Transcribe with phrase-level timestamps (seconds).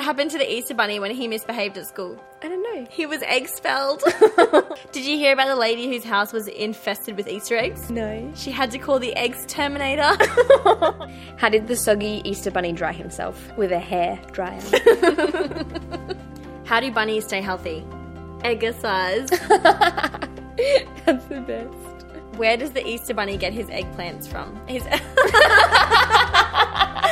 [0.00, 2.18] What happened to the Easter Bunny when he misbehaved at school?
[2.40, 2.86] I don't know.
[2.90, 4.02] He was egg spelled.
[4.92, 7.90] Did you hear about the lady whose house was infested with Easter eggs?
[7.90, 8.32] No.
[8.34, 10.00] She had to call the eggs Terminator.
[11.36, 13.54] How did the soggy Easter bunny dry himself?
[13.58, 14.62] With a hair dryer.
[16.64, 17.84] How do bunnies stay healthy?
[18.42, 19.28] Exercise.
[19.28, 22.06] That's the best.
[22.38, 24.66] Where does the Easter Bunny get his eggplants from?
[24.66, 24.82] His.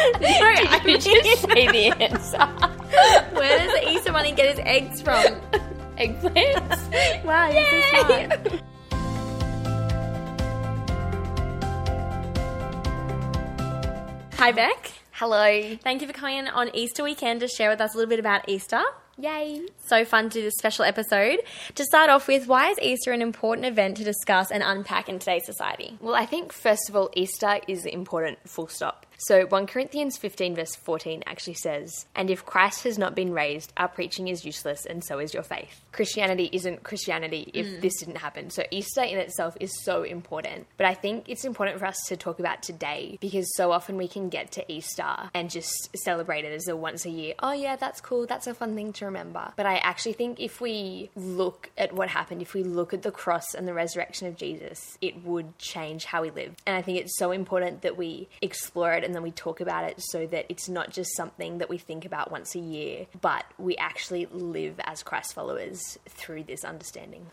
[0.01, 2.47] I Did you mean- say the answer?
[3.37, 5.25] Where does the Easter Bunny get his eggs from?
[5.99, 6.79] Eggplants?
[7.25, 8.63] Wow, you're so smart.
[14.35, 14.93] Hi, Beck.
[15.11, 15.77] Hello.
[15.83, 18.21] Thank you for coming in on Easter weekend to share with us a little bit
[18.21, 18.81] about Easter.
[19.19, 19.63] Yay.
[19.87, 21.41] So fun to do this special episode.
[21.75, 25.19] To start off with, why is Easter an important event to discuss and unpack in
[25.19, 25.99] today's society?
[26.01, 29.07] Well, I think first of all, Easter is important, full stop.
[29.21, 33.73] So 1 Corinthians 15, verse 14 actually says, And if Christ has not been raised,
[33.77, 35.81] our preaching is useless, and so is your faith.
[35.91, 37.81] Christianity isn't Christianity if mm.
[37.81, 38.51] this didn't happen.
[38.51, 40.69] So Easter in itself is so important.
[40.77, 44.07] But I think it's important for us to talk about today because so often we
[44.07, 47.75] can get to Easter and just celebrate it as a once a year, oh yeah,
[47.75, 49.53] that's cool, that's a fun thing to remember.
[49.57, 53.11] But I actually think if we look at what happened, if we look at the
[53.11, 56.55] cross and the resurrection of Jesus, it would change how we live.
[56.65, 59.85] And I think it's so important that we explore it and then we talk about
[59.85, 63.43] it so that it's not just something that we think about once a year, but
[63.57, 67.27] we actually live as Christ followers through this understanding.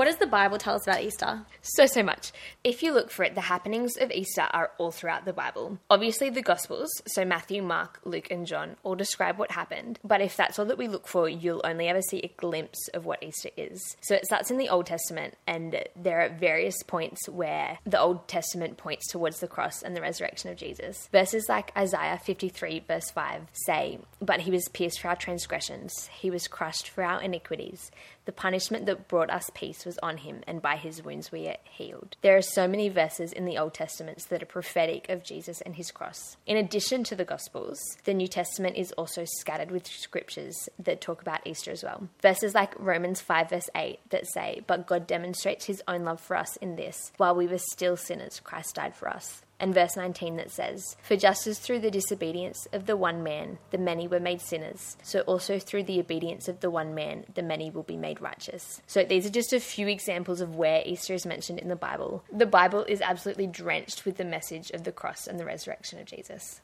[0.00, 1.42] What does the Bible tell us about Easter?
[1.60, 2.32] So, so much.
[2.64, 5.78] If you look for it, the happenings of Easter are all throughout the Bible.
[5.90, 9.98] Obviously, the Gospels, so Matthew, Mark, Luke, and John, all describe what happened.
[10.02, 13.04] But if that's all that we look for, you'll only ever see a glimpse of
[13.04, 13.98] what Easter is.
[14.00, 18.26] So, it starts in the Old Testament, and there are various points where the Old
[18.26, 21.10] Testament points towards the cross and the resurrection of Jesus.
[21.12, 26.30] Verses like Isaiah 53, verse 5 say, But he was pierced for our transgressions, he
[26.30, 27.90] was crushed for our iniquities.
[28.24, 31.56] The punishment that brought us peace was on him, and by his wounds we are
[31.64, 32.16] healed.
[32.22, 35.76] There are so many verses in the Old Testaments that are prophetic of Jesus and
[35.76, 36.36] his cross.
[36.46, 41.22] In addition to the Gospels, the New Testament is also scattered with scriptures that talk
[41.22, 42.08] about Easter as well.
[42.20, 46.36] Verses like Romans 5, verse 8, that say, But God demonstrates his own love for
[46.36, 50.36] us in this while we were still sinners, Christ died for us and verse 19
[50.36, 54.20] that says, For just as through the disobedience of the one man the many were
[54.20, 57.96] made sinners, so also through the obedience of the one man the many will be
[57.96, 58.82] made righteous.
[58.86, 62.24] So these are just a few examples of where Easter is mentioned in the Bible.
[62.32, 66.06] The Bible is absolutely drenched with the message of the cross and the resurrection of
[66.06, 66.60] Jesus.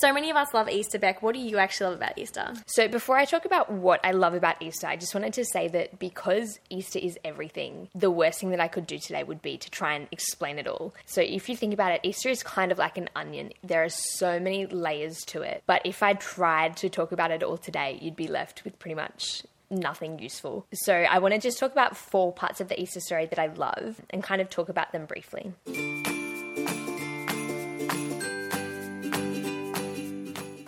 [0.00, 1.20] So many of us love Easter, Beck.
[1.20, 2.54] What do you actually love about Easter?
[2.64, 5.68] So, before I talk about what I love about Easter, I just wanted to say
[5.68, 9.58] that because Easter is everything, the worst thing that I could do today would be
[9.58, 10.94] to try and explain it all.
[11.04, 13.52] So, if you think about it, Easter is kind of like an onion.
[13.62, 15.64] There are so many layers to it.
[15.66, 18.94] But if I tried to talk about it all today, you'd be left with pretty
[18.94, 20.64] much nothing useful.
[20.72, 23.48] So, I want to just talk about four parts of the Easter story that I
[23.48, 25.52] love and kind of talk about them briefly.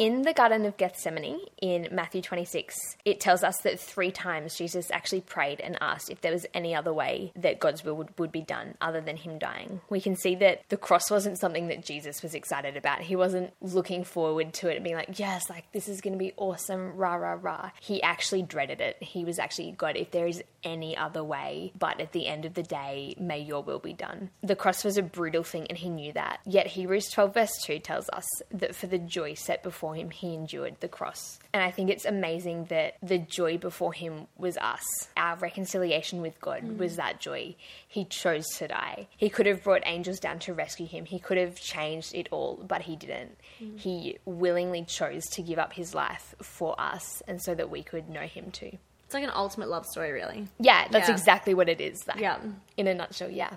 [0.03, 4.91] In the Garden of Gethsemane in Matthew 26, it tells us that three times Jesus
[4.91, 8.33] actually prayed and asked if there was any other way that God's will would, would
[8.33, 9.81] be done other than him dying.
[9.91, 13.03] We can see that the cross wasn't something that Jesus was excited about.
[13.03, 16.19] He wasn't looking forward to it and being like, yes, like this is going to
[16.19, 17.71] be awesome, rah, rah, rah.
[17.81, 19.01] He actually dreaded it.
[19.01, 22.55] He was actually, God, if there is any other way, but at the end of
[22.55, 24.31] the day, may your will be done.
[24.43, 26.41] The cross was a brutal thing and he knew that.
[26.45, 30.35] Yet Hebrews 12, verse 2 tells us that for the joy set before him, he
[30.35, 31.39] endured the cross.
[31.53, 34.83] And I think it's amazing that the joy before him was us.
[35.17, 36.79] Our reconciliation with God mm.
[36.79, 37.57] was that joy.
[37.87, 39.09] He chose to die.
[39.17, 42.63] He could have brought angels down to rescue him, he could have changed it all,
[42.67, 43.37] but he didn't.
[43.63, 43.79] Mm.
[43.79, 48.09] He willingly chose to give up his life for us and so that we could
[48.09, 48.79] know him too.
[49.05, 50.49] It's like an ultimate love story, really.
[50.59, 51.15] Yeah, that's Yeah.
[51.15, 52.07] exactly what it is.
[52.09, 52.39] Like, Yeah.
[52.79, 53.57] In a nutshell, yeah.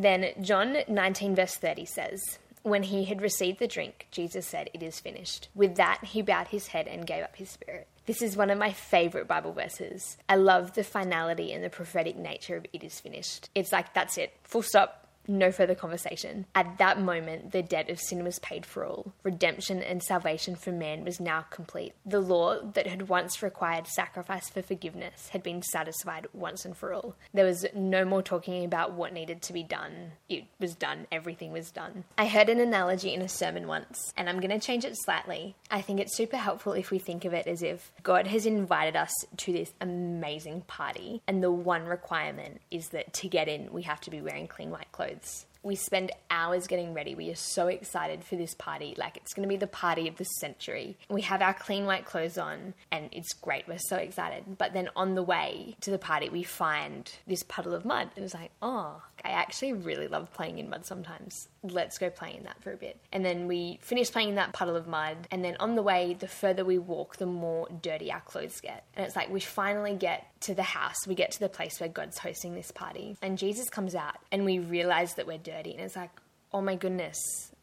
[0.00, 4.82] Then John 19, verse 30 says, When he had received the drink, Jesus said, It
[4.82, 5.48] is finished.
[5.54, 7.86] With that, he bowed his head and gave up his spirit.
[8.06, 10.16] This is one of my favorite Bible verses.
[10.26, 13.50] I love the finality and the prophetic nature of it is finished.
[13.54, 14.99] It's like, that's it, full stop,
[15.30, 16.46] no further conversation.
[16.54, 19.12] At that moment, the debt of sin was paid for all.
[19.22, 21.94] Redemption and salvation for man was now complete.
[22.04, 26.92] The law that had once required sacrifice for forgiveness had been satisfied once and for
[26.92, 27.14] all.
[27.32, 30.12] There was no more talking about what needed to be done.
[30.28, 32.04] It was done, everything was done.
[32.18, 35.54] I heard an analogy in a sermon once, and I'm going to change it slightly.
[35.70, 38.96] I think it's super helpful if we think of it as if God has invited
[38.96, 43.82] us to this amazing party, and the one requirement is that to get in, we
[43.82, 45.19] have to be wearing clean white clothes
[45.62, 47.14] We spend hours getting ready.
[47.14, 48.94] We are so excited for this party.
[48.96, 50.96] Like, it's going to be the party of the century.
[51.10, 53.68] We have our clean white clothes on, and it's great.
[53.68, 54.56] We're so excited.
[54.56, 58.08] But then on the way to the party, we find this puddle of mud.
[58.16, 61.48] And it's like, oh, I actually really love playing in mud sometimes.
[61.62, 62.98] Let's go play in that for a bit.
[63.12, 65.28] And then we finish playing in that puddle of mud.
[65.30, 68.84] And then on the way, the further we walk, the more dirty our clothes get.
[68.94, 71.88] And it's like we finally get to the house, we get to the place where
[71.88, 73.16] God's hosting this party.
[73.20, 75.72] And Jesus comes out and we realize that we're dirty.
[75.72, 76.10] And it's like,
[76.52, 77.18] oh my goodness,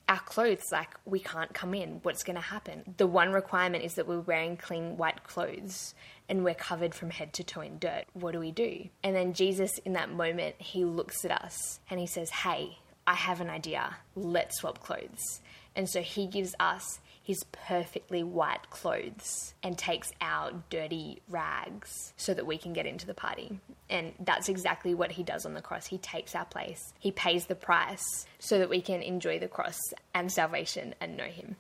[0.09, 1.99] our clothes, like we can't come in.
[2.03, 2.95] What's going to happen?
[2.97, 5.94] The one requirement is that we're wearing clean white clothes
[6.29, 8.05] and we're covered from head to toe in dirt.
[8.13, 8.88] What do we do?
[9.03, 12.77] And then Jesus, in that moment, he looks at us and he says, Hey,
[13.07, 13.95] I have an idea.
[14.15, 15.42] Let's swap clothes.
[15.75, 22.33] And so he gives us his perfectly white clothes and takes our dirty rags so
[22.33, 23.59] that we can get into the party.
[23.89, 25.88] And that's exactly what he does on the cross.
[25.88, 29.80] He takes our place, he pays the price so that we can enjoy the cross
[30.13, 31.56] and salvation and know him.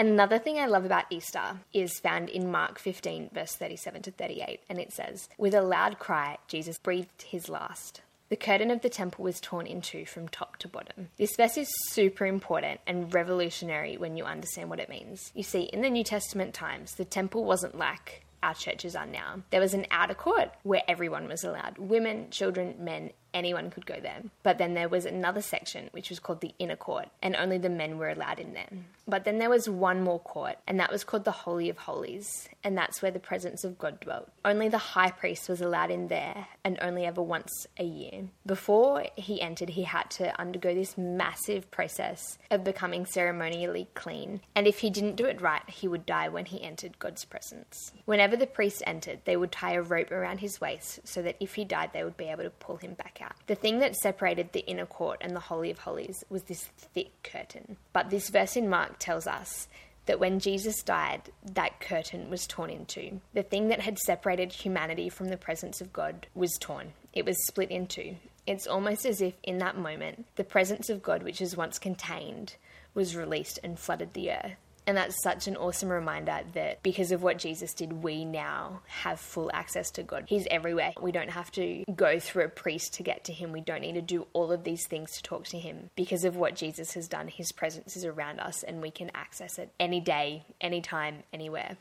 [0.00, 4.60] Another thing I love about Easter is found in Mark 15, verse 37 to 38,
[4.70, 8.00] and it says, With a loud cry, Jesus breathed his last.
[8.30, 11.10] The curtain of the temple was torn in two from top to bottom.
[11.18, 15.32] This verse is super important and revolutionary when you understand what it means.
[15.34, 19.42] You see, in the New Testament times, the temple wasn't like our churches are now.
[19.50, 24.00] There was an outer court where everyone was allowed women, children, men, anyone could go
[24.00, 24.22] there.
[24.42, 27.68] But then there was another section which was called the inner court, and only the
[27.68, 28.68] men were allowed in there.
[29.06, 32.48] But then there was one more court, and that was called the Holy of Holies,
[32.62, 34.30] and that's where the presence of God dwelt.
[34.44, 38.28] Only the high priest was allowed in there, and only ever once a year.
[38.46, 44.66] Before he entered, he had to undergo this massive process of becoming ceremonially clean, and
[44.66, 47.92] if he didn't do it right, he would die when he entered God's presence.
[48.04, 51.54] Whenever the priest entered, they would tie a rope around his waist so that if
[51.54, 53.34] he died, they would be able to pull him back out.
[53.46, 57.10] The thing that separated the inner court and the Holy of Holies was this thick
[57.22, 57.76] curtain.
[57.92, 59.68] But this verse in Mark tells us
[60.06, 63.20] that when Jesus died, that curtain was torn in two.
[63.32, 66.92] The thing that had separated humanity from the presence of God was torn.
[67.12, 68.16] It was split in two.
[68.46, 72.56] It's almost as if in that moment, the presence of God, which was once contained,
[72.94, 74.56] was released and flooded the earth.
[74.90, 79.20] And that's such an awesome reminder that because of what Jesus did, we now have
[79.20, 80.24] full access to God.
[80.26, 80.94] He's everywhere.
[81.00, 83.52] We don't have to go through a priest to get to Him.
[83.52, 85.90] We don't need to do all of these things to talk to Him.
[85.94, 89.60] Because of what Jesus has done, His presence is around us and we can access
[89.60, 91.76] it any day, anytime, anywhere.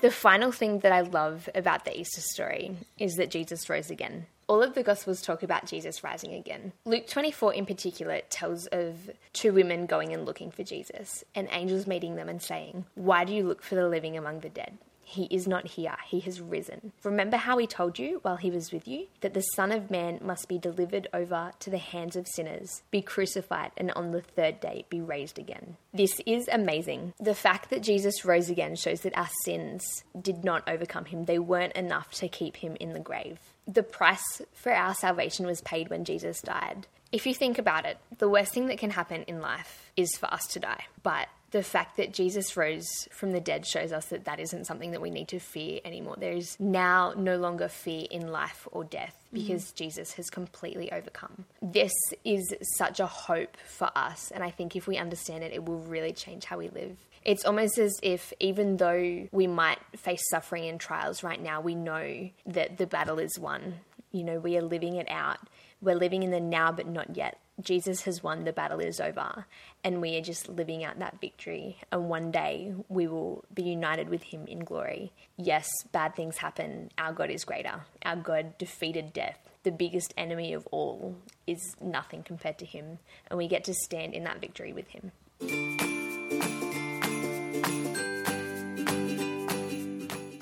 [0.00, 4.26] The final thing that I love about the Easter story is that Jesus rose again.
[4.46, 6.72] All of the Gospels talk about Jesus rising again.
[6.84, 11.86] Luke 24, in particular, tells of two women going and looking for Jesus, and angels
[11.86, 14.76] meeting them and saying, Why do you look for the living among the dead?
[15.14, 16.92] He is not here, he has risen.
[17.04, 20.18] Remember how he told you while he was with you that the Son of Man
[20.20, 24.58] must be delivered over to the hands of sinners, be crucified, and on the third
[24.58, 25.76] day be raised again.
[25.92, 27.14] This is amazing.
[27.20, 31.38] The fact that Jesus rose again shows that our sins did not overcome him, they
[31.38, 33.38] weren't enough to keep him in the grave.
[33.68, 36.88] The price for our salvation was paid when Jesus died.
[37.12, 40.26] If you think about it, the worst thing that can happen in life is for
[40.34, 40.86] us to die.
[41.04, 44.90] But the fact that Jesus rose from the dead shows us that that isn't something
[44.90, 46.16] that we need to fear anymore.
[46.18, 49.74] There is now no longer fear in life or death because mm.
[49.76, 51.44] Jesus has completely overcome.
[51.62, 51.92] This
[52.24, 55.78] is such a hope for us, and I think if we understand it, it will
[55.78, 56.96] really change how we live.
[57.24, 61.76] It's almost as if even though we might face suffering and trials right now, we
[61.76, 63.74] know that the battle is won.
[64.10, 65.38] You know, we are living it out.
[65.80, 67.38] We're living in the now but not yet.
[67.60, 69.46] Jesus has won, the battle is over,
[69.84, 71.78] and we are just living out that victory.
[71.92, 75.12] And one day we will be united with Him in glory.
[75.36, 76.90] Yes, bad things happen.
[76.98, 77.82] Our God is greater.
[78.04, 79.38] Our God defeated death.
[79.62, 84.14] The biggest enemy of all is nothing compared to Him, and we get to stand
[84.14, 85.93] in that victory with Him.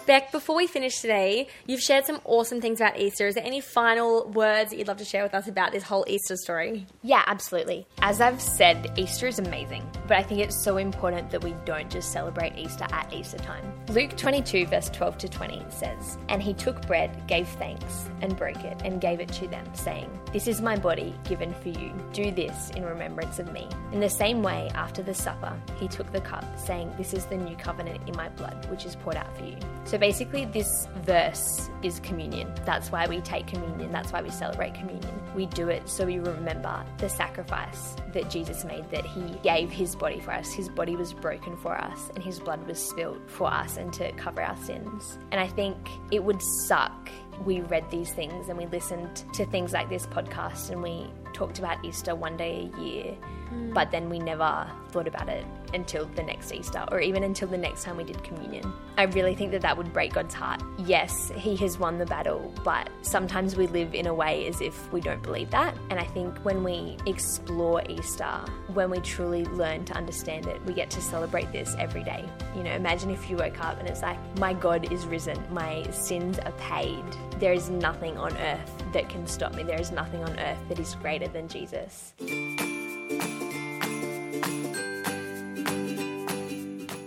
[0.06, 3.26] Beck, before we finish today, you've shared some awesome things about Easter.
[3.26, 6.04] Is there any final words that you'd love to share with us about this whole
[6.09, 6.87] Easter story?
[7.02, 7.87] Yeah, absolutely.
[8.00, 11.90] As I've said, Easter is amazing, but I think it's so important that we don't
[11.90, 13.64] just celebrate Easter at Easter time.
[13.88, 18.62] Luke 22, verse 12 to 20 says, And he took bread, gave thanks, and broke
[18.62, 21.95] it, and gave it to them, saying, This is my body given for you.
[22.12, 23.66] Do this in remembrance of me.
[23.92, 27.38] In the same way, after the supper, he took the cup, saying, This is the
[27.38, 29.57] new covenant in my blood, which is poured out for you.
[29.85, 32.52] So basically, this verse is communion.
[32.66, 33.90] That's why we take communion.
[33.90, 35.23] That's why we celebrate communion.
[35.35, 39.97] We do it so we remember the sacrifice that Jesus made, that he gave his
[40.02, 40.52] body for us.
[40.52, 44.12] His body was broken for us, and his blood was spilled for us and to
[44.12, 45.18] cover our sins.
[45.30, 45.76] And I think
[46.11, 47.09] it would suck
[47.47, 51.59] we read these things and we listened to things like this podcast and we talked
[51.59, 53.17] about Easter one day a year,
[53.53, 53.75] mm.
[53.75, 57.57] but then we never thought about it until the next Easter or even until the
[57.57, 58.73] next time we did communion.
[58.99, 60.62] I really think that that would break God's heart.
[60.79, 64.93] Yes, He has won the battle, but sometimes we live in a way as if
[64.93, 65.75] we don't believe that.
[65.91, 70.75] And I think when we explore Easter, when we truly learn to understand it, we
[70.75, 72.25] get to celebrate this every day.
[72.55, 75.85] You know, imagine if you woke up and it's like, my God is risen, my
[75.91, 77.05] sins are paid.
[77.39, 79.62] There is nothing on earth that can stop me.
[79.62, 82.12] There is nothing on earth that is greater than Jesus.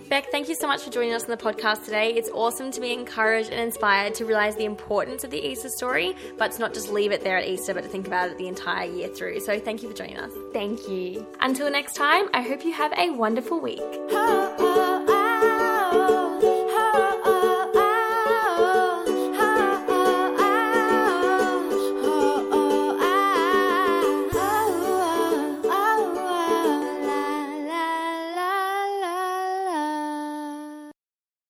[0.08, 2.14] Beck, thank you so much for joining us on the podcast today.
[2.14, 6.16] It's awesome to be encouraged and inspired to realize the importance of the Easter story,
[6.38, 8.46] but to not just leave it there at Easter, but to think about it the
[8.46, 9.40] entire year through.
[9.40, 10.32] So thank you for joining us.
[10.52, 11.26] Thank you.
[11.40, 13.80] Until next time, I hope you have a wonderful week.
[13.80, 16.25] Oh, oh, oh.